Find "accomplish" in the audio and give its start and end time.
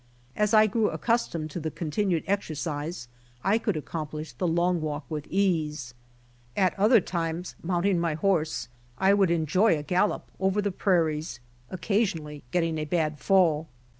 3.77-4.33